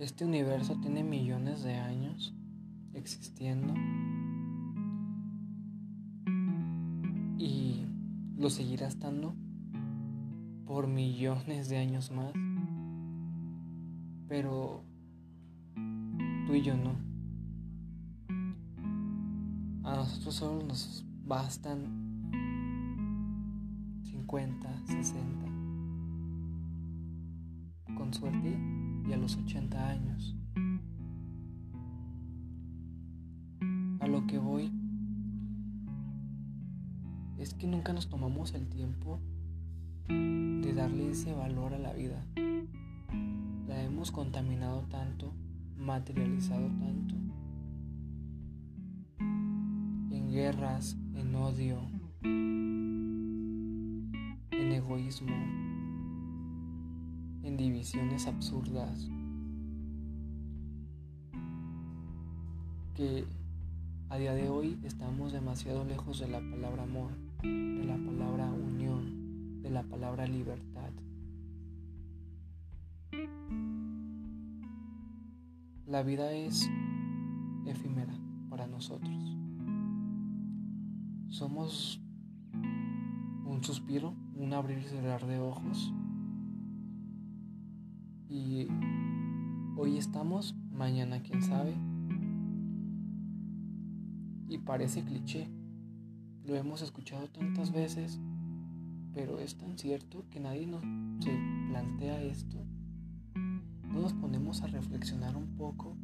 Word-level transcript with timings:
Este 0.00 0.24
universo 0.24 0.76
tiene 0.76 1.04
millones 1.04 1.62
de 1.62 1.74
años 1.74 2.34
existiendo 2.94 3.74
y 7.36 7.84
lo 8.38 8.48
seguirá 8.48 8.88
estando 8.88 9.34
por 10.64 10.86
millones 10.86 11.68
de 11.68 11.76
años 11.76 12.10
más. 12.12 12.32
Pero 14.26 14.84
tú 16.46 16.54
y 16.54 16.62
yo 16.62 16.74
no. 16.78 16.94
A 19.84 19.96
nosotros 19.96 20.34
solo 20.34 20.64
nos 20.64 21.04
bastan 21.26 22.30
50, 24.04 24.86
60. 24.86 25.44
Con 27.98 28.14
suerte 28.14 28.79
a 29.14 29.16
los 29.16 29.36
80 29.36 29.88
años. 29.88 30.36
A 34.00 34.06
lo 34.06 34.26
que 34.26 34.38
voy 34.38 34.72
es 37.38 37.54
que 37.54 37.66
nunca 37.66 37.92
nos 37.92 38.08
tomamos 38.08 38.54
el 38.54 38.68
tiempo 38.68 39.20
de 40.08 40.72
darle 40.74 41.10
ese 41.10 41.32
valor 41.32 41.74
a 41.74 41.78
la 41.78 41.92
vida. 41.92 42.24
La 43.66 43.82
hemos 43.82 44.12
contaminado 44.12 44.82
tanto, 44.90 45.32
materializado 45.76 46.68
tanto, 46.78 47.14
en 49.18 50.30
guerras, 50.30 50.96
en 51.14 51.34
odio, 51.34 51.80
en 54.50 54.72
egoísmo, 54.72 55.34
en 57.42 57.56
divisiones 57.56 58.26
absurdas, 58.26 59.08
que 62.94 63.24
a 64.10 64.18
día 64.18 64.34
de 64.34 64.48
hoy 64.48 64.78
estamos 64.84 65.32
demasiado 65.32 65.84
lejos 65.84 66.18
de 66.18 66.28
la 66.28 66.40
palabra 66.40 66.82
amor, 66.82 67.12
de 67.42 67.84
la 67.84 67.96
palabra 67.96 68.50
unión, 68.52 69.62
de 69.62 69.70
la 69.70 69.82
palabra 69.84 70.26
libertad. 70.26 70.90
La 75.86 76.02
vida 76.02 76.32
es 76.32 76.68
efímera 77.66 78.14
para 78.48 78.66
nosotros. 78.66 79.36
Somos 81.28 82.00
un 83.44 83.60
suspiro, 83.62 84.14
un 84.34 84.52
abrir 84.52 84.78
y 84.78 84.88
cerrar 84.88 85.26
de 85.26 85.38
ojos. 85.38 85.92
Y 88.30 88.68
hoy 89.76 89.98
estamos, 89.98 90.54
mañana 90.72 91.20
quién 91.20 91.42
sabe. 91.42 91.74
Y 94.48 94.58
parece 94.58 95.04
cliché. 95.04 95.50
Lo 96.44 96.54
hemos 96.56 96.80
escuchado 96.80 97.28
tantas 97.28 97.72
veces, 97.72 98.18
pero 99.12 99.38
es 99.38 99.58
tan 99.58 99.76
cierto 99.76 100.24
que 100.30 100.40
nadie 100.40 100.66
nos 100.66 100.82
se 101.22 101.36
plantea 101.68 102.22
esto 102.22 102.64
no 103.92 104.00
nos 104.00 104.12
ponemos 104.12 104.62
a 104.62 104.68
reflexionar 104.68 105.36
un 105.36 105.56
poco 105.56 105.96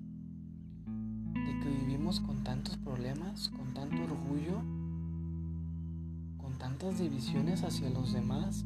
de 0.87 1.61
que 1.61 1.69
vivimos 1.69 2.21
con 2.21 2.43
tantos 2.43 2.77
problemas, 2.79 3.49
con 3.51 3.73
tanto 3.75 4.03
orgullo, 4.03 4.61
con 6.37 6.59
tantas 6.59 6.99
divisiones 6.99 7.63
hacia 7.63 7.89
los 7.91 8.13
demás, 8.13 8.65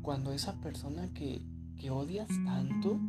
cuando 0.00 0.32
esa 0.32 0.54
persona 0.60 1.08
que, 1.12 1.42
que 1.78 1.90
odias 1.90 2.28
tanto 2.44 3.00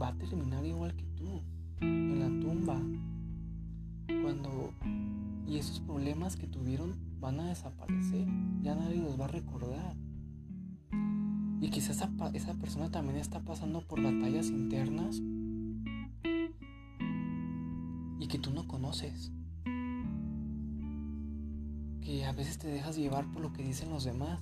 va 0.00 0.08
a 0.08 0.14
terminar 0.18 0.64
igual 0.64 0.94
que 0.94 1.04
tú, 1.16 1.42
en 1.80 2.20
la 2.20 2.28
tumba, 2.40 2.80
cuando 4.22 4.72
y 5.46 5.58
esos 5.58 5.80
problemas 5.80 6.36
que 6.36 6.46
tuvieron 6.46 6.96
van 7.20 7.40
a 7.40 7.48
desaparecer, 7.48 8.26
ya 8.62 8.74
nadie 8.74 9.00
los 9.00 9.18
va 9.18 9.26
a 9.26 9.28
recordar. 9.28 9.96
Y 11.60 11.70
quizás 11.70 11.96
esa, 11.96 12.10
esa 12.34 12.54
persona 12.54 12.90
también 12.90 13.16
está 13.16 13.40
pasando 13.40 13.80
por 13.80 14.02
batallas 14.02 14.48
internas 14.48 15.22
y 18.18 18.28
que 18.28 18.38
tú 18.38 18.50
no 18.50 18.66
conoces. 18.66 19.32
Que 22.00 22.24
a 22.24 22.32
veces 22.32 22.58
te 22.58 22.68
dejas 22.68 22.96
llevar 22.96 23.26
por 23.30 23.40
lo 23.40 23.52
que 23.52 23.62
dicen 23.62 23.90
los 23.90 24.04
demás. 24.04 24.40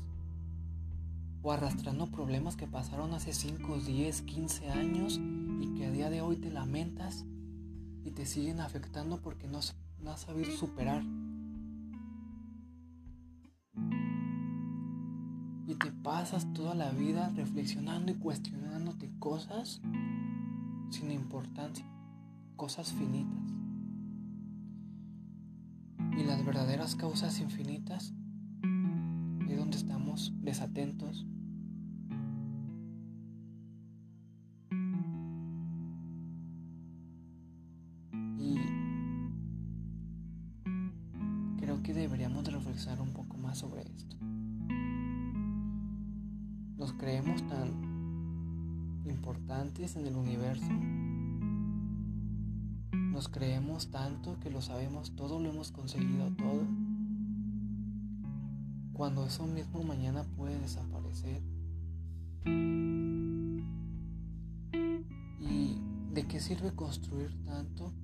O 1.45 1.53
arrastrando 1.53 2.11
problemas 2.11 2.57
que 2.57 2.67
pasaron 2.67 3.13
hace 3.13 3.33
5, 3.33 3.79
10, 3.79 4.23
15 4.23 4.71
años 4.71 5.21
y 5.61 5.75
que 5.75 5.85
a 5.85 5.91
día 5.91 6.09
de 6.11 6.23
hoy 6.23 6.37
te 6.37 6.51
lamentas 6.51 7.27
y 8.03 8.11
te 8.13 8.25
siguen 8.25 8.61
afectando 8.61 9.21
porque 9.21 9.47
no, 9.47 9.59
has 9.59 9.75
sabido 10.17 10.51
superar. 10.51 11.05
y 15.67 15.77
te 15.77 15.91
pasas 15.91 16.53
toda 16.53 16.75
la 16.75 16.91
vida 16.91 17.31
reflexionando 17.35 18.13
y 18.13 18.17
cuestionándote 18.17 19.11
cosas 19.19 19.81
sin 20.91 21.11
importancia, 21.11 21.87
cosas 22.57 22.93
finitas. 22.93 23.53
Y 26.17 26.25
las 26.25 26.45
verdaderas 26.45 26.95
causas 26.95 27.41
infinitas 27.41 28.13
es 29.49 29.59
donde 29.59 29.77
estamos 29.77 30.33
desatentos. 30.41 31.27
Que 41.85 41.95
deberíamos 41.95 42.45
reflexionar 42.53 43.01
un 43.01 43.13
poco 43.13 43.37
más 43.37 43.59
sobre 43.59 43.83
esto 43.83 44.17
nos 46.85 46.93
creemos 46.93 47.43
tan 47.47 47.71
importantes 49.07 49.97
en 49.97 50.07
el 50.07 50.17
universo. 50.17 50.71
Nos 52.93 53.29
creemos 53.29 53.91
tanto 53.91 54.39
que 54.41 54.51
lo 54.51 54.61
sabemos 54.61 55.17
todo, 55.17 55.41
lo 55.41 55.49
hemos 55.49 55.71
conseguido 55.73 56.31
todo. 56.33 56.67
Cuando 58.93 59.25
eso 59.25 59.47
mismo 59.47 59.83
mañana 59.83 60.25
puede 60.37 60.59
desaparecer. 60.59 61.43
¿Y 65.41 65.79
de 66.13 66.27
qué 66.29 66.39
sirve 66.39 66.75
construir 66.75 67.35
tanto? 67.45 67.95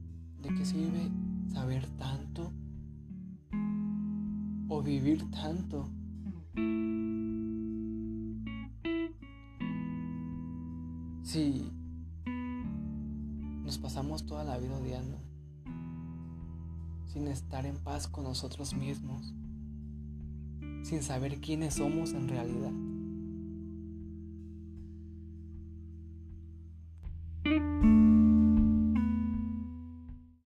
¿De 0.41 0.55
qué 0.55 0.65
sirve 0.65 1.11
saber 1.53 1.87
tanto? 1.99 2.51
¿O 4.73 4.81
vivir 4.83 5.29
tanto? 5.33 5.91
Si 11.25 11.69
nos 13.65 13.79
pasamos 13.79 14.25
toda 14.27 14.45
la 14.45 14.59
vida 14.59 14.79
odiando, 14.79 15.19
sin 17.09 17.27
estar 17.27 17.67
en 17.67 17.79
paz 17.79 18.07
con 18.07 18.23
nosotros 18.23 18.73
mismos, 18.73 19.35
sin 20.85 21.03
saber 21.03 21.41
quiénes 21.41 21.75
somos 21.75 22.13
en 22.13 22.29
realidad. 22.29 22.73